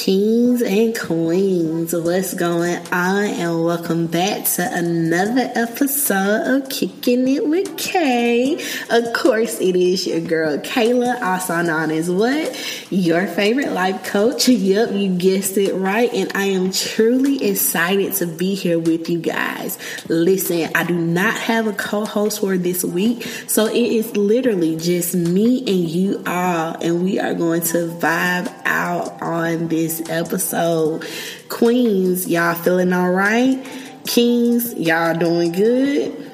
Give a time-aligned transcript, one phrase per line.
[0.00, 3.24] Kings and queens, what's going on?
[3.24, 8.54] And welcome back to another episode of Kicking It with Kay.
[8.88, 12.58] Of course, it is your girl Kayla, also known as what?
[12.90, 14.48] Your favorite life coach.
[14.48, 16.10] Yep, you guessed it right.
[16.14, 19.78] And I am truly excited to be here with you guys.
[20.08, 24.76] Listen, I do not have a co host for this week, so it is literally
[24.76, 31.06] just me and you all, and we are going to vibe out on this episode.
[31.48, 33.62] Queens, y'all feeling all right?
[34.06, 36.30] Kings, y'all doing good?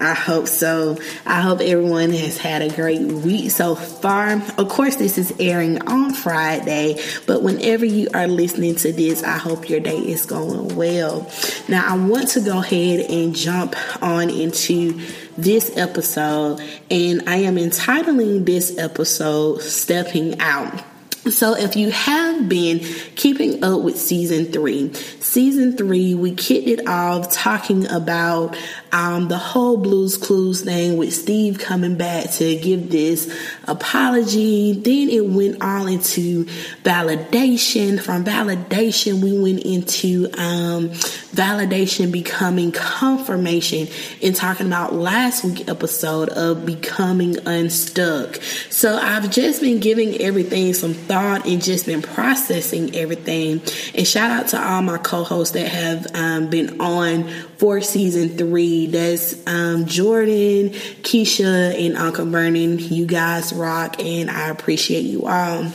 [0.00, 0.98] I hope so.
[1.24, 4.42] I hope everyone has had a great week so far.
[4.58, 9.38] Of course, this is airing on Friday, but whenever you are listening to this, I
[9.38, 11.30] hope your day is going well.
[11.68, 15.00] Now, I want to go ahead and jump on into
[15.38, 16.60] this episode,
[16.90, 20.82] and I am entitling this episode Stepping Out.
[21.30, 22.80] So, if you have been
[23.16, 28.56] keeping up with season three, season three, we kicked it off talking about
[28.94, 33.28] um, the whole Blues Clues thing with Steve coming back to give this
[33.64, 34.72] apology.
[34.72, 36.44] Then it went all into
[36.84, 38.00] validation.
[38.00, 40.90] From validation, we went into um,
[41.34, 43.88] validation becoming confirmation
[44.22, 48.36] and talking about last week episode of becoming unstuck.
[48.70, 53.60] So I've just been giving everything some thought and just been processing everything.
[53.96, 57.28] And shout out to all my co-hosts that have um, been on
[57.58, 58.86] for season three.
[58.86, 60.70] That's um, Jordan,
[61.02, 62.78] Keisha, and Uncle Vernon.
[62.78, 65.70] You guys rock, and I appreciate you all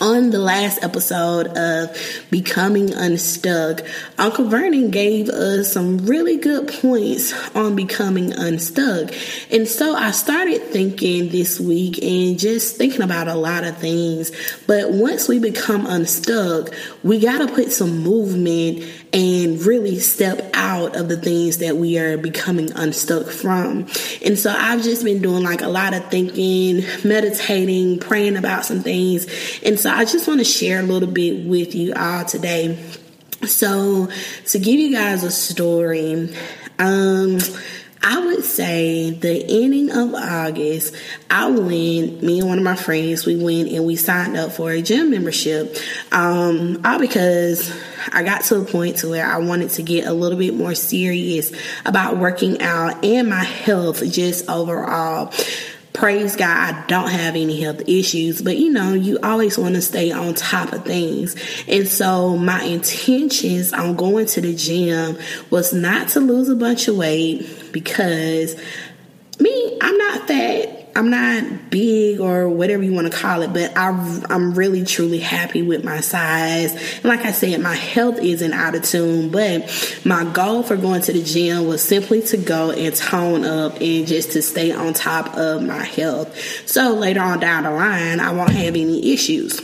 [0.00, 1.96] on the last episode of
[2.30, 3.82] Becoming Unstuck,
[4.18, 9.14] Uncle Vernon gave us some really good points on becoming unstuck.
[9.50, 14.32] And so I started thinking this week and just thinking about a lot of things.
[14.66, 20.96] But once we become unstuck, we got to put some movement and really step out
[20.96, 23.86] of the things that we are becoming unstuck from.
[24.24, 28.80] And so I've just been doing like a lot of thinking, meditating, praying about some
[28.80, 29.26] things.
[29.62, 32.78] And so I just want to share a little bit with you all today.
[33.46, 34.08] So
[34.46, 36.34] to give you guys a story,
[36.78, 37.38] um,
[38.02, 40.94] I would say the ending of August,
[41.30, 44.70] I went, me and one of my friends, we went and we signed up for
[44.70, 45.76] a gym membership.
[46.12, 47.72] Um, all because
[48.12, 50.74] I got to a point to where I wanted to get a little bit more
[50.74, 51.52] serious
[51.84, 55.32] about working out and my health just overall
[55.96, 59.82] praise God, I don't have any health issues, but you know, you always want to
[59.82, 61.34] stay on top of things.
[61.66, 65.16] And so my intentions on going to the gym
[65.48, 68.60] was not to lose a bunch of weight because
[69.40, 70.65] me, I'm not fat.
[70.96, 73.88] I'm not big or whatever you want to call it, but I,
[74.30, 76.72] I'm really truly happy with my size.
[76.96, 81.02] And like I said, my health isn't out of tune, but my goal for going
[81.02, 84.94] to the gym was simply to go and tone up and just to stay on
[84.94, 86.34] top of my health.
[86.66, 89.60] So later on down the line, I won't have any issues.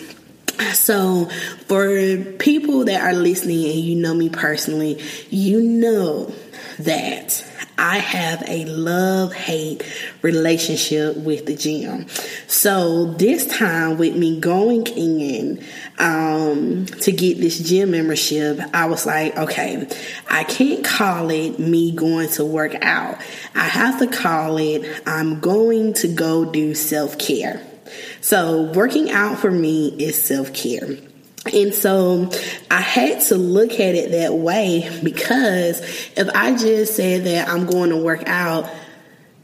[0.75, 1.25] So,
[1.67, 6.33] for people that are listening and you know me personally, you know
[6.85, 7.45] that
[7.79, 9.83] I have a love hate
[10.23, 12.07] relationship with the gym.
[12.47, 15.65] So this time with me going in
[15.99, 19.89] um, to get this gym membership, I was like, okay,
[20.31, 23.19] I can't call it me going to work out.
[23.55, 27.61] I have to call it I'm going to go do self care.
[28.21, 30.97] So working out for me is self care.
[31.51, 32.31] And so
[32.71, 35.81] I had to look at it that way because
[36.17, 38.71] if I just said that I'm going to work out,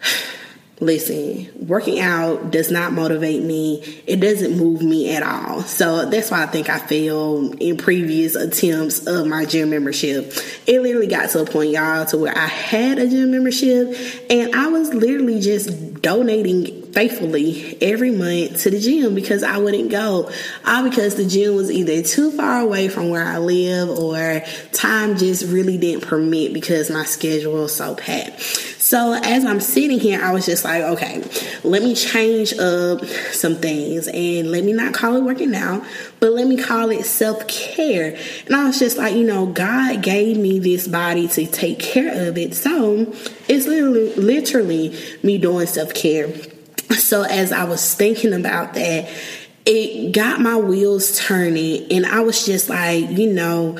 [0.81, 3.82] listen, working out does not motivate me.
[4.06, 5.62] It doesn't move me at all.
[5.62, 10.32] So that's why I think I failed in previous attempts of my gym membership.
[10.69, 13.97] It literally got to a point, y'all, to where I had a gym membership
[14.30, 19.88] and I was literally just donating faithfully every month to the gym because I wouldn't
[19.88, 20.32] go.
[20.66, 24.42] All because the gym was either too far away from where I live or
[24.72, 28.41] time just really didn't permit because my schedule was so packed.
[28.41, 31.22] So as I'm sitting here, I was just like, okay,
[31.62, 35.84] let me change up some things and let me not call it working out,
[36.18, 38.18] but let me call it self care.
[38.47, 42.28] And I was just like, you know, God gave me this body to take care
[42.28, 42.56] of it.
[42.56, 43.15] So
[43.47, 46.34] it's literally, literally me doing self care.
[47.09, 49.09] So as I was thinking about that,
[49.65, 53.78] it got my wheels turning and I was just like, you know,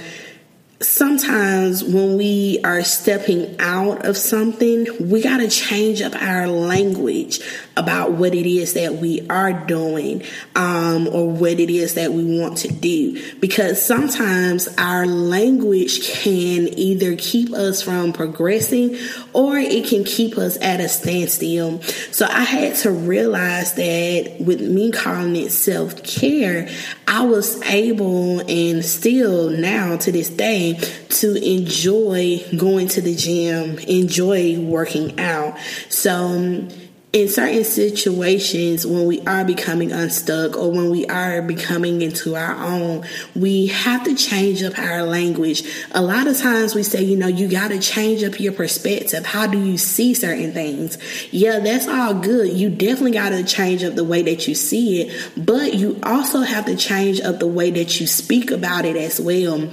[0.81, 7.41] sometimes when we are stepping out of something, we got to change up our language
[7.79, 10.23] about what it is that we are doing
[10.57, 13.23] um, or what it is that we want to do.
[13.39, 18.99] Because sometimes our language can either keep us from progressing
[19.33, 21.81] or it can keep us at a standstill.
[22.11, 26.69] So I had to realize that with me calling it self care,
[27.07, 30.75] I was able and still now to this day
[31.11, 35.57] to enjoy going to the gym, enjoy working out.
[35.89, 36.69] So,
[37.11, 42.55] in certain situations when we are becoming unstuck or when we are becoming into our
[42.55, 43.03] own
[43.35, 45.63] we have to change up our language.
[45.93, 49.25] A lot of times we say you know you got to change up your perspective.
[49.25, 50.99] How do you see certain things?
[51.33, 52.53] Yeah that's all good.
[52.53, 56.41] You definitely got to change up the way that you see it but you also
[56.41, 59.73] have to change up the way that you speak about it as well.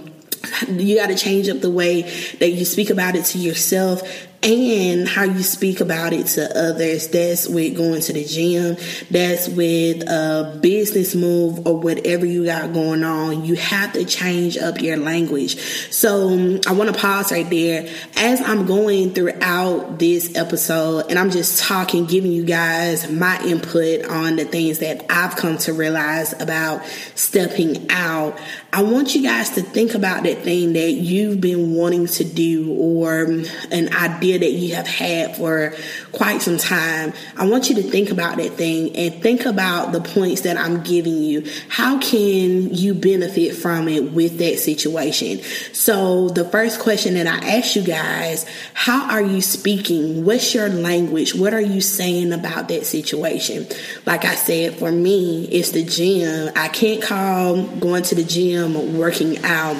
[0.68, 2.04] You got to change up the way
[2.40, 4.02] that you speak about it to yourself
[4.44, 7.08] and how you speak about it to others.
[7.08, 8.78] That's with going to the gym,
[9.10, 13.44] that's with a business move or whatever you got going on.
[13.46, 15.58] You have to change up your language.
[15.92, 21.18] So um, I want to pause right there as I'm going throughout this episode and
[21.18, 25.74] I'm just talking, giving you guys my input on the things that I've come to
[25.74, 26.86] realize about
[27.16, 28.38] stepping out.
[28.72, 32.74] I want you guys to think about that thing that you've been wanting to do
[32.74, 35.74] or um, an idea that you have had for
[36.12, 40.02] quite some time, I want you to think about that thing and think about the
[40.02, 41.46] points that I'm giving you.
[41.70, 45.42] How can you benefit from it with that situation?
[45.74, 50.26] So, the first question that I ask you guys, how are you speaking?
[50.26, 51.36] What's your language?
[51.36, 53.68] What are you saying about that situation?
[54.06, 56.52] Like I said, for me, it's the gym.
[56.56, 59.76] I can't call going to the gym or working out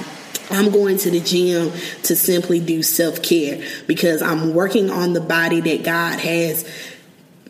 [0.52, 1.72] I'm going to the gym
[2.04, 6.70] to simply do self care because I'm working on the body that God has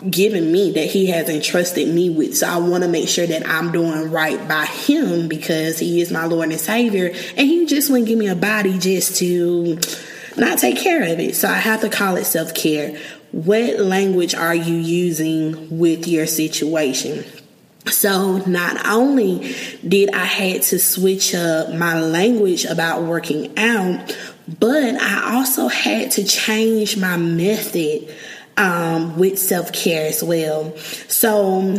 [0.10, 2.38] given me, that He has entrusted me with.
[2.38, 6.12] So I want to make sure that I'm doing right by Him because He is
[6.12, 7.08] my Lord and Savior.
[7.38, 9.80] And He just wouldn't give me a body just to
[10.38, 11.36] not take care of it.
[11.36, 13.00] So I have to call it self care.
[13.32, 17.26] What language are you using with your situation?
[17.88, 19.56] So not only
[19.88, 24.16] did I had to switch up my language about working out,
[24.60, 28.14] but I also had to change my method
[28.58, 30.76] um, with self care as well.
[31.08, 31.78] So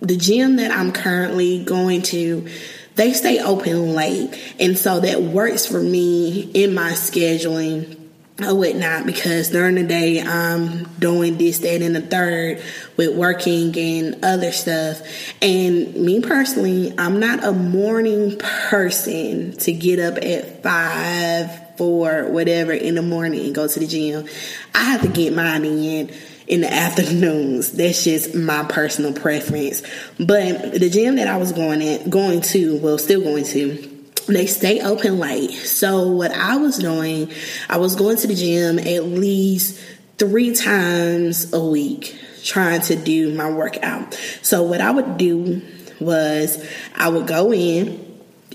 [0.00, 2.48] the gym that I'm currently going to,
[2.94, 7.97] they stay open late, and so that works for me in my scheduling
[8.40, 12.62] or whatnot because during the day I'm doing this, that, and the third
[12.96, 15.02] with working and other stuff.
[15.42, 22.72] And me personally, I'm not a morning person to get up at five, four, whatever
[22.72, 24.28] in the morning and go to the gym.
[24.74, 26.12] I have to get mine in
[26.46, 27.72] in the afternoons.
[27.72, 29.82] That's just my personal preference.
[30.16, 33.97] But the gym that I was going at going to, well still going to
[34.34, 35.52] they stay open late.
[35.52, 37.30] So what I was doing,
[37.68, 39.80] I was going to the gym at least
[40.18, 44.14] three times a week trying to do my workout.
[44.42, 45.62] So what I would do
[46.00, 46.64] was
[46.94, 48.04] I would go in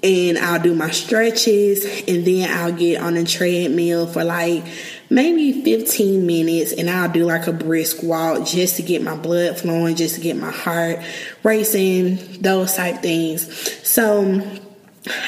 [0.02, 4.66] and I'll do my stretches and then I'll get on a treadmill for like
[5.10, 9.58] maybe 15 minutes and I'll do like a brisk walk just to get my blood
[9.58, 11.00] flowing, just to get my heart
[11.44, 13.88] racing, those type things.
[13.88, 14.42] So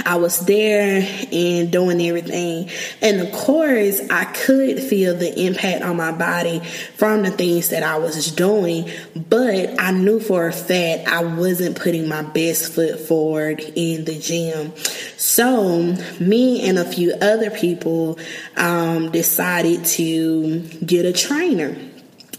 [0.05, 2.69] I was there and doing everything.
[3.01, 6.59] And of course, I could feel the impact on my body
[6.95, 11.77] from the things that I was doing, but I knew for a fact I wasn't
[11.77, 14.73] putting my best foot forward in the gym.
[15.17, 18.17] So, me and a few other people
[18.55, 21.75] um, decided to get a trainer.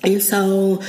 [0.02, 0.82] And so,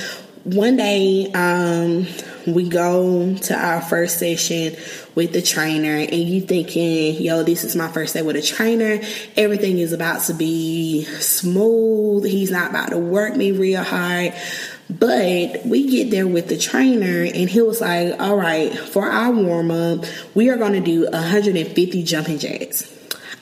[0.44, 2.08] one day, um,
[2.48, 4.76] we go to our first session
[5.16, 9.00] with the trainer and you thinking, yo, this is my first day with a trainer.
[9.36, 12.26] Everything is about to be smooth.
[12.26, 14.34] He's not about to work me real hard.
[14.90, 19.32] But we get there with the trainer and he was like, all right, for our
[19.32, 22.94] warm up, we are going to do 150 jumping jacks.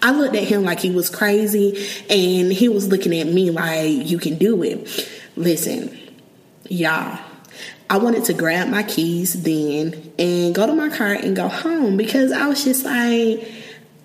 [0.02, 4.10] I looked at him like he was crazy and he was looking at me like,
[4.10, 5.08] you can do it.
[5.36, 5.96] Listen,
[6.68, 7.20] y'all,
[7.89, 11.98] I wanted to grab my keys then and go to my car and go home
[11.98, 13.48] because I was just like,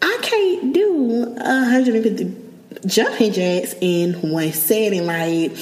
[0.02, 2.36] I can't do 150
[2.86, 5.06] jumping jacks in one setting.
[5.06, 5.52] Like,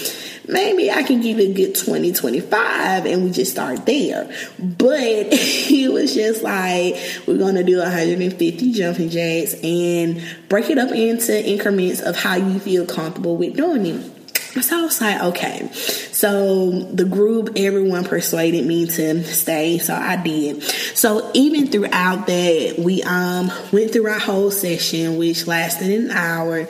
[0.48, 4.28] maybe I can give it a good 20, 25 and we just start there.
[4.58, 6.96] But he was just like,
[7.26, 12.34] we're going to do 150 jumping jacks and break it up into increments of how
[12.34, 14.17] you feel comfortable with doing it.
[14.61, 15.71] So I was like, okay.
[15.73, 20.62] So the group, everyone persuaded me to stay, so I did.
[20.62, 26.67] So even throughout that, we um went through our whole session, which lasted an hour.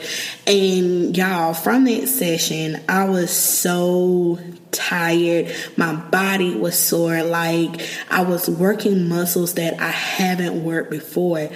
[0.47, 4.39] And y'all, from that session, I was so
[4.73, 5.55] tired.
[5.77, 7.23] My body was sore.
[7.23, 7.81] Like
[8.11, 11.49] I was working muscles that I haven't worked before.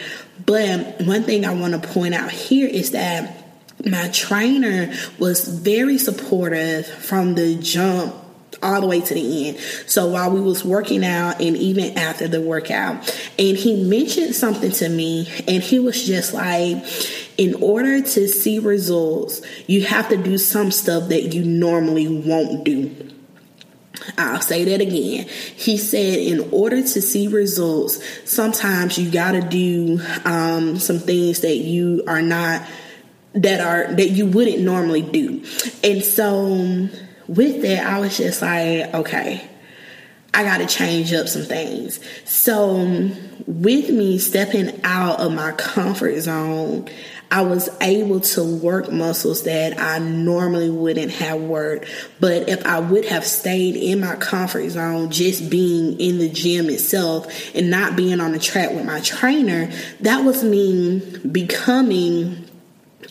[0.46, 3.41] But one thing I want to point out here is that
[3.86, 8.14] my trainer was very supportive from the jump
[8.62, 9.58] all the way to the end.
[9.86, 12.96] So while we was working out and even after the workout,
[13.38, 16.84] and he mentioned something to me and he was just like,
[17.38, 22.64] in order to see results, you have to do some stuff that you normally won't
[22.64, 22.94] do.
[24.18, 25.26] I'll say that again.
[25.28, 31.40] He said, in order to see results, sometimes you got to do um, some things
[31.40, 32.62] that you are not
[33.34, 35.44] that are that you wouldn't normally do.
[35.82, 36.88] And so
[37.28, 39.48] with that, I was just like, okay,
[40.34, 42.00] I got to change up some things.
[42.24, 43.10] So
[43.46, 46.88] with me stepping out of my comfort zone,
[47.30, 51.86] I was able to work muscles that I normally wouldn't have worked.
[52.20, 56.68] But if I would have stayed in my comfort zone, just being in the gym
[56.68, 59.70] itself and not being on the track with my trainer,
[60.00, 62.44] that was me becoming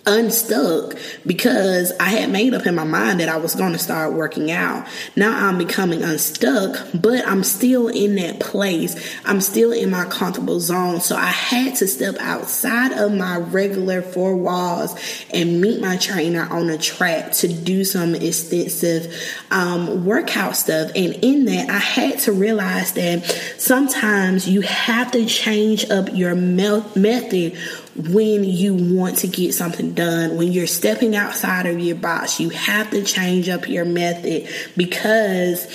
[0.05, 4.13] unstuck because I had made up in my mind that I was going to start
[4.13, 4.87] working out.
[5.15, 8.95] Now I'm becoming unstuck, but I'm still in that place.
[9.25, 11.01] I'm still in my comfortable zone.
[11.01, 14.95] So I had to step outside of my regular four walls
[15.33, 19.15] and meet my trainer on a track to do some extensive
[19.51, 20.91] um, workout stuff.
[20.95, 23.25] And in that, I had to realize that
[23.57, 27.57] sometimes you have to change up your method
[27.95, 32.49] when you want to get something done, when you're stepping outside of your box, you
[32.49, 35.65] have to change up your method because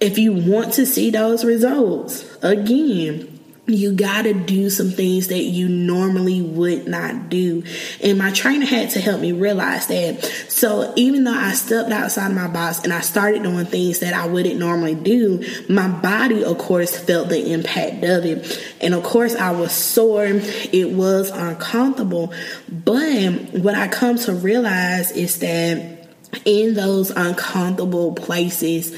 [0.00, 3.33] if you want to see those results, again,
[3.66, 7.62] you got to do some things that you normally would not do.
[8.02, 10.22] And my trainer had to help me realize that.
[10.48, 14.12] So even though I stepped outside of my box and I started doing things that
[14.12, 18.74] I wouldn't normally do, my body, of course, felt the impact of it.
[18.82, 20.26] And of course, I was sore.
[20.26, 22.34] It was uncomfortable.
[22.68, 26.06] But what I come to realize is that
[26.44, 28.92] in those uncomfortable places,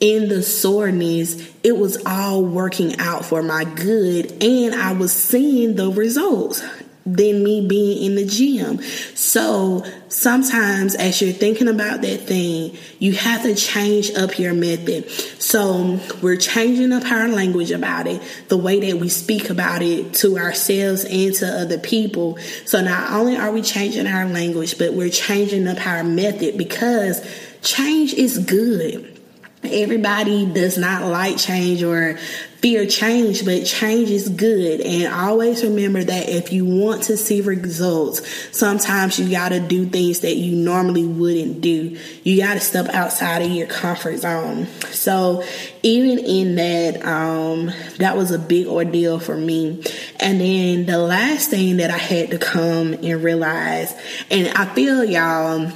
[0.00, 5.76] in the soreness, it was all working out for my good, and I was seeing
[5.76, 6.62] the results
[7.06, 8.80] than me being in the gym.
[9.14, 15.10] So sometimes as you're thinking about that thing, you have to change up your method.
[15.38, 20.14] So we're changing up our language about it, the way that we speak about it
[20.14, 22.38] to ourselves and to other people.
[22.64, 27.22] So not only are we changing our language, but we're changing up our method because
[27.60, 29.13] change is good
[29.66, 32.16] Everybody does not like change or
[32.64, 34.80] fear change, but change is good.
[34.80, 38.22] And always remember that if you want to see results,
[38.56, 41.98] sometimes you got to do things that you normally wouldn't do.
[42.22, 44.66] You got to step outside of your comfort zone.
[44.92, 45.44] So
[45.82, 49.82] even in that, um, that was a big ordeal for me.
[50.18, 53.94] And then the last thing that I had to come and realize,
[54.30, 55.70] and I feel y'all,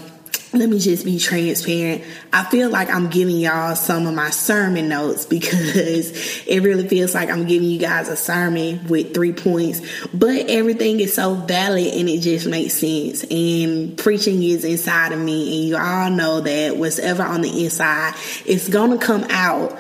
[0.53, 2.03] let me just be transparent.
[2.33, 7.15] I feel like I'm giving y'all some of my sermon notes because it really feels
[7.15, 9.81] like I'm giving you guys a sermon with three points,
[10.13, 13.25] but everything is so valid and it just makes sense.
[13.25, 18.15] And preaching is inside of me, and you all know that whatever on the inside,
[18.47, 19.79] it's gonna come out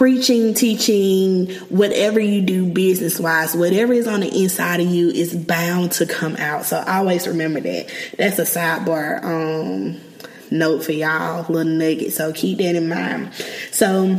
[0.00, 5.36] preaching, teaching, whatever you do business wise, whatever is on the inside of you is
[5.36, 6.64] bound to come out.
[6.64, 7.92] So always remember that.
[8.16, 10.00] That's a sidebar um,
[10.50, 12.14] note for y'all, little nugget.
[12.14, 13.34] So keep that in mind.
[13.72, 14.18] So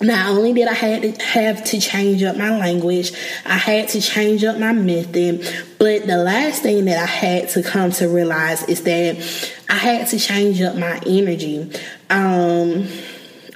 [0.00, 3.12] not only did I had to have to change up my language,
[3.46, 5.46] I had to change up my method,
[5.78, 10.08] but the last thing that I had to come to realize is that I had
[10.08, 11.70] to change up my energy.
[12.08, 12.88] Um,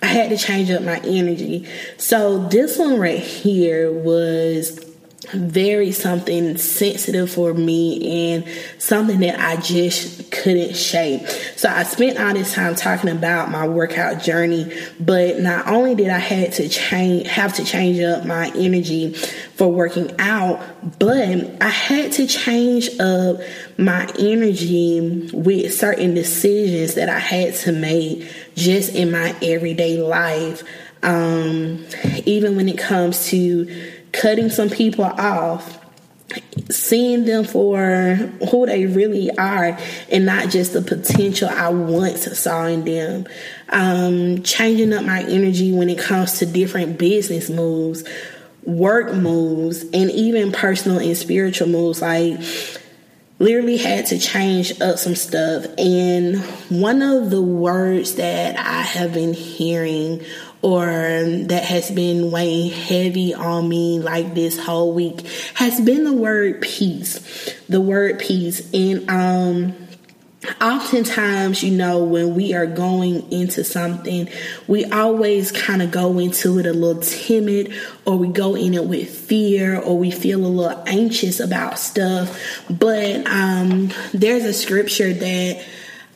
[0.04, 1.66] I had to change up my energy.
[1.96, 4.78] So this one right here was
[5.34, 8.48] very something sensitive for me and
[8.78, 11.26] something that I just couldn't shake.
[11.56, 16.08] So I spent all this time talking about my workout journey, but not only did
[16.08, 20.62] I had to change have to change up my energy for working out,
[20.98, 23.40] but I had to change up
[23.78, 30.62] my energy with certain decisions that I had to make just in my everyday life.
[31.02, 31.84] Um,
[32.24, 35.78] even when it comes to cutting some people off,
[36.71, 38.14] seeing them for
[38.50, 39.78] who they really are
[40.11, 43.26] and not just the potential I once saw in them.
[43.68, 48.04] Um, changing up my energy when it comes to different business moves,
[48.62, 52.00] work moves, and even personal and spiritual moves.
[52.00, 52.40] Like,
[53.38, 55.66] literally had to change up some stuff.
[55.76, 56.37] And
[56.71, 60.25] one of the words that I have been hearing
[60.64, 65.21] or that has been weighing heavy on me like this whole week
[65.52, 67.54] has been the word peace.
[67.68, 68.73] The word peace.
[68.73, 69.75] And um
[70.62, 74.28] oftentimes, you know, when we are going into something,
[74.66, 77.75] we always kind of go into it a little timid,
[78.06, 82.64] or we go in it with fear, or we feel a little anxious about stuff.
[82.71, 85.64] But um, there's a scripture that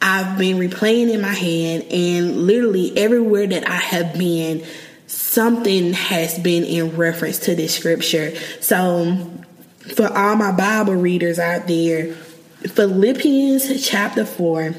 [0.00, 4.64] I've been replaying in my head, and literally everywhere that I have been,
[5.06, 8.36] something has been in reference to this scripture.
[8.60, 9.30] So,
[9.94, 12.14] for all my Bible readers out there,
[12.62, 14.74] Philippians chapter 4,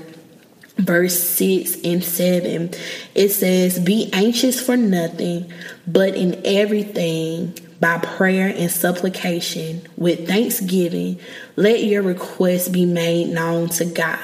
[0.78, 2.72] verse 6 and 7,
[3.16, 5.52] it says, Be anxious for nothing,
[5.88, 11.20] but in everything, by prayer and supplication, with thanksgiving,
[11.56, 14.20] let your requests be made known to God.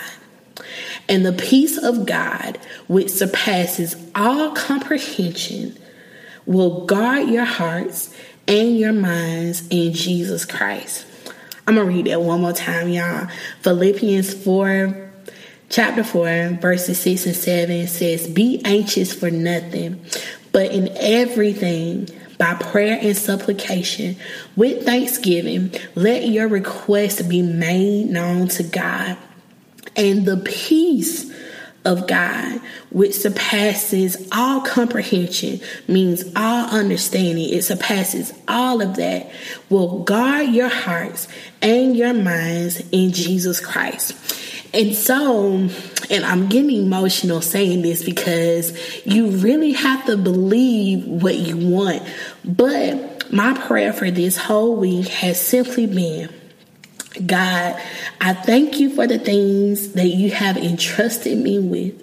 [1.07, 2.57] And the peace of God,
[2.87, 5.77] which surpasses all comprehension,
[6.45, 8.15] will guard your hearts
[8.47, 11.05] and your minds in Jesus Christ.
[11.67, 13.27] I'm going to read that one more time, y'all.
[13.61, 15.11] Philippians 4,
[15.69, 20.03] chapter 4, verses 6 and 7 says, Be anxious for nothing,
[20.51, 22.07] but in everything,
[22.37, 24.15] by prayer and supplication,
[24.55, 29.17] with thanksgiving, let your requests be made known to God
[29.95, 31.31] and the peace
[31.85, 32.59] of God,
[32.89, 37.53] which surpasses all comprehension, means all understanding.
[37.53, 39.29] It surpasses all of that,
[39.69, 41.27] will guard your hearts
[41.61, 44.13] and your minds in Jesus Christ.
[44.73, 45.69] And so,
[46.09, 52.03] and I'm getting emotional saying this because you really have to believe what you want.
[52.43, 56.29] But my prayer for this whole week has simply been
[57.23, 57.81] God,
[58.19, 62.01] I thank you for the things that you have entrusted me with.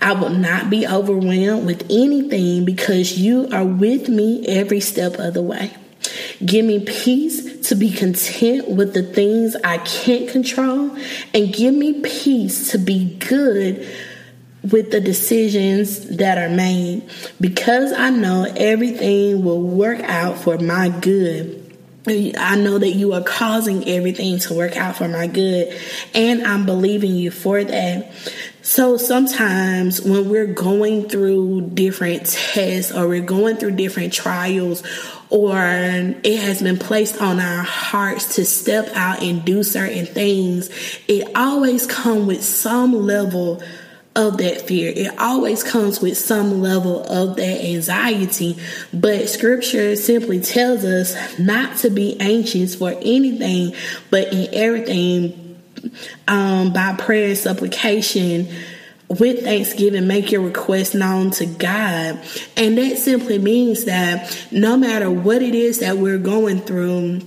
[0.00, 5.34] I will not be overwhelmed with anything because you are with me every step of
[5.34, 5.72] the way.
[6.44, 10.96] Give me peace to be content with the things I can't control,
[11.34, 13.86] and give me peace to be good
[14.62, 17.08] with the decisions that are made
[17.40, 21.67] because I know everything will work out for my good
[22.10, 25.78] I know that you are causing everything to work out for my good,
[26.14, 28.12] and I'm believing you for that.
[28.62, 34.82] So sometimes when we're going through different tests or we're going through different trials,
[35.30, 40.70] or it has been placed on our hearts to step out and do certain things,
[41.06, 43.62] it always comes with some level
[44.18, 44.92] of that fear.
[44.94, 48.58] It always comes with some level of that anxiety,
[48.92, 53.74] but scripture simply tells us not to be anxious for anything,
[54.10, 55.62] but in everything,
[56.26, 58.48] um, by prayer and supplication,
[59.08, 62.20] with thanksgiving, make your request known to God.
[62.56, 67.20] And that simply means that no matter what it is that we're going through,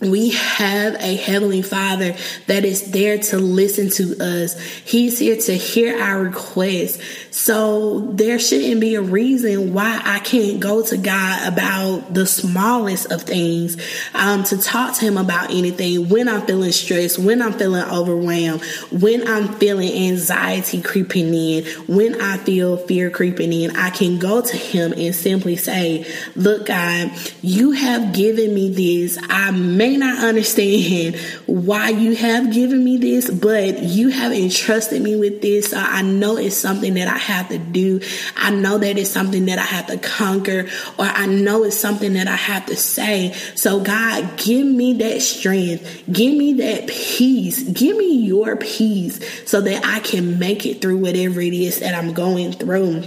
[0.00, 2.14] we have a heavenly father
[2.48, 4.60] that is there to listen to us.
[4.60, 7.02] He's here to hear our requests.
[7.30, 13.10] So there shouldn't be a reason why I can't go to God about the smallest
[13.10, 13.78] of things,
[14.12, 18.62] um, to talk to him about anything when I'm feeling stressed, when I'm feeling overwhelmed,
[18.90, 23.76] when I'm feeling anxiety creeping in, when I feel fear creeping in.
[23.76, 29.18] I can go to him and simply say, look, God, you have given me this.
[29.30, 35.00] I may may not understand why you have given me this, but you have entrusted
[35.00, 35.70] me with this.
[35.70, 38.00] So I know it's something that I have to do.
[38.36, 40.68] I know that it's something that I have to conquer,
[40.98, 43.32] or I know it's something that I have to say.
[43.54, 46.04] So, God, give me that strength.
[46.10, 47.62] Give me that peace.
[47.62, 51.94] Give me your peace so that I can make it through whatever it is that
[51.94, 53.04] I'm going through.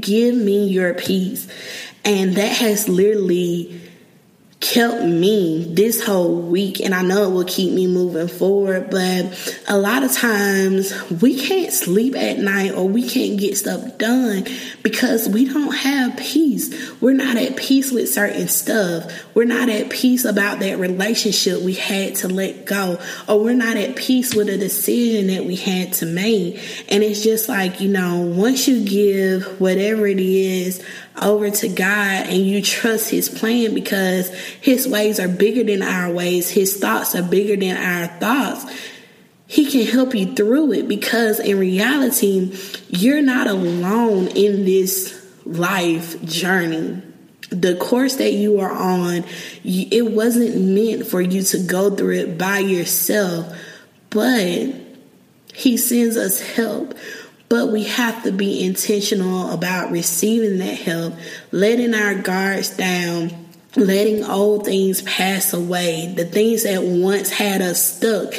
[0.00, 1.48] Give me your peace.
[2.04, 3.85] And that has literally
[4.60, 9.62] kept me this whole week and I know it will keep me moving forward but
[9.68, 14.46] a lot of times we can't sleep at night or we can't get stuff done
[14.82, 16.90] because we don't have peace.
[17.02, 19.12] We're not at peace with certain stuff.
[19.34, 23.76] We're not at peace about that relationship we had to let go or we're not
[23.76, 26.56] at peace with a decision that we had to make.
[26.90, 30.82] And it's just like you know once you give whatever it is
[31.22, 34.28] over to God and you trust His plan because
[34.60, 38.64] His ways are bigger than our ways, His thoughts are bigger than our thoughts.
[39.46, 42.56] He can help you through it because in reality,
[42.88, 47.02] you're not alone in this life journey.
[47.50, 49.24] The course that you are on,
[49.62, 53.56] it wasn't meant for you to go through it by yourself,
[54.10, 54.74] but
[55.54, 56.94] He sends us help
[57.48, 61.14] but we have to be intentional about receiving that help,
[61.52, 63.30] letting our guards down,
[63.76, 68.34] letting old things pass away, the things that once had us stuck,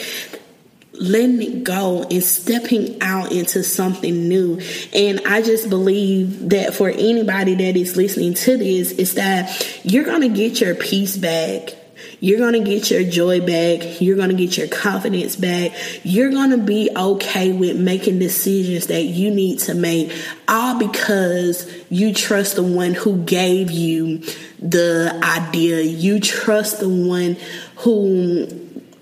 [0.93, 4.59] letting it go and stepping out into something new.
[4.93, 10.05] And I just believe that for anybody that is listening to this, is that you're
[10.05, 11.76] going to get your peace back
[12.19, 14.01] you're going to get your joy back.
[14.01, 15.71] You're going to get your confidence back.
[16.03, 20.11] You're going to be okay with making decisions that you need to make,
[20.47, 24.23] all because you trust the one who gave you
[24.59, 25.81] the idea.
[25.81, 27.37] You trust the one
[27.77, 28.47] who,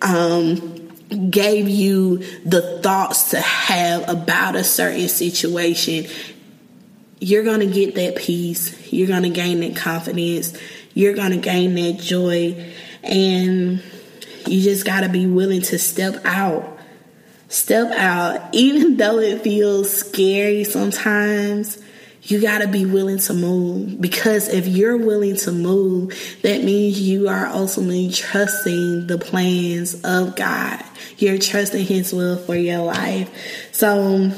[0.02, 0.76] um,
[1.30, 6.06] gave you the thoughts to have about a certain situation,
[7.20, 8.92] you're going to get that peace.
[8.92, 10.58] You're going to gain that confidence.
[10.94, 12.74] You're going to gain that joy.
[13.06, 13.82] And
[14.48, 16.78] you just got to be willing to step out.
[17.48, 21.82] Step out, even though it feels scary sometimes.
[22.28, 27.00] You got to be willing to move because if you're willing to move, that means
[27.00, 30.84] you are ultimately trusting the plans of God.
[31.20, 33.30] You're trusting His will for your life.
[33.72, 34.32] So,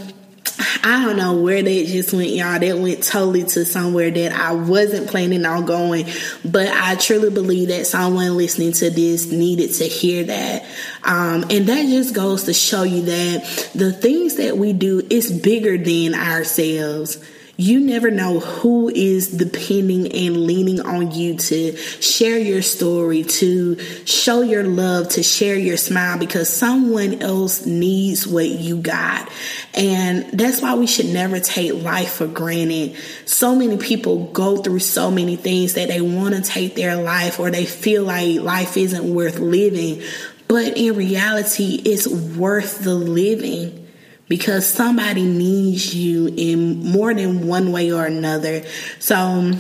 [0.84, 2.60] I don't know where that just went, y'all.
[2.60, 6.08] That went totally to somewhere that I wasn't planning on going.
[6.46, 10.66] But I truly believe that someone listening to this needed to hear that.
[11.04, 15.32] Um, and that just goes to show you that the things that we do is
[15.32, 17.18] bigger than ourselves
[17.58, 23.80] you never know who is depending and leaning on you to share your story, to
[24.06, 29.28] show your love, to share your smile because someone else needs what you got.
[29.74, 32.96] And that's why we should never take life for granted.
[33.26, 37.40] So many people go through so many things that they want to take their life
[37.40, 40.04] or they feel like life isn't worth living.
[40.48, 43.87] But in reality, it's worth the living
[44.28, 48.64] because somebody needs you in more than one way or another.
[49.00, 49.54] So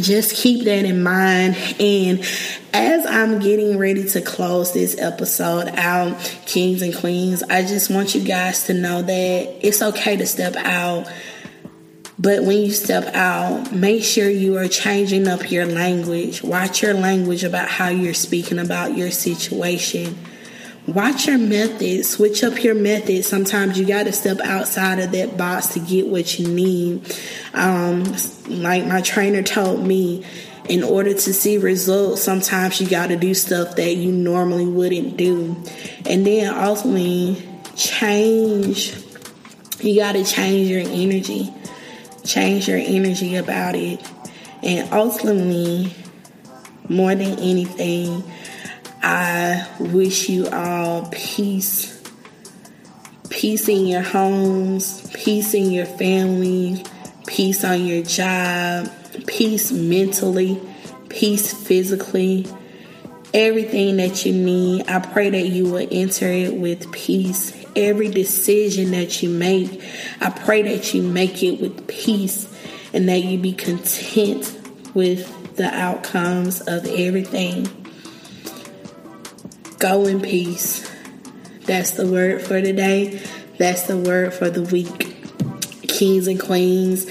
[0.00, 1.56] just keep that in mind.
[1.80, 2.20] And
[2.72, 8.14] as I'm getting ready to close this episode out, Kings and Queens, I just want
[8.14, 11.10] you guys to know that it's okay to step out.
[12.18, 16.42] But when you step out, make sure you are changing up your language.
[16.42, 20.18] Watch your language about how you're speaking about your situation
[20.88, 23.26] watch your methods, switch up your methods.
[23.26, 27.14] Sometimes you got to step outside of that box to get what you need.
[27.52, 28.04] Um,
[28.48, 30.24] like my trainer told me,
[30.68, 35.16] in order to see results, sometimes you got to do stuff that you normally wouldn't
[35.16, 35.56] do.
[36.04, 37.42] And then ultimately,
[37.74, 38.94] change.
[39.80, 41.52] You got to change your energy.
[42.24, 44.02] Change your energy about it.
[44.62, 45.94] And ultimately,
[46.88, 48.22] more than anything,
[49.10, 51.98] I wish you all peace.
[53.30, 56.84] Peace in your homes, peace in your family,
[57.26, 58.90] peace on your job,
[59.26, 60.60] peace mentally,
[61.08, 62.46] peace physically,
[63.32, 64.86] everything that you need.
[64.90, 67.56] I pray that you will enter it with peace.
[67.74, 69.82] Every decision that you make,
[70.20, 72.54] I pray that you make it with peace
[72.92, 74.54] and that you be content
[74.92, 77.77] with the outcomes of everything.
[79.78, 80.90] Go in peace.
[81.66, 83.22] That's the word for today.
[83.58, 85.14] That's the word for the week.
[85.82, 87.06] Kings and queens,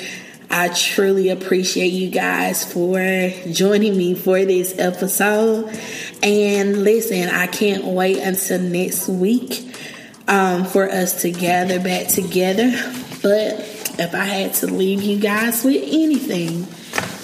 [0.49, 5.79] I truly appreciate you guys for joining me for this episode.
[6.23, 9.73] And listen, I can't wait until next week
[10.27, 12.71] um, for us to gather back together.
[13.21, 13.59] But
[13.99, 16.67] if I had to leave you guys with anything,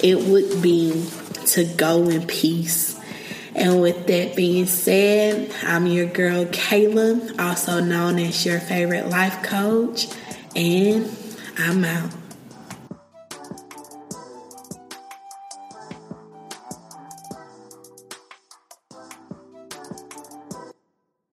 [0.02, 1.06] it would be
[1.48, 2.93] to go in peace.
[3.54, 9.42] And with that being said, I'm your girl Kayla, also known as your favorite life
[9.42, 10.08] coach,
[10.56, 11.08] and
[11.58, 12.23] I'm out.